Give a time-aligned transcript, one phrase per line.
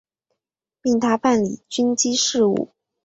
[0.81, 2.73] 命他办理军机事务。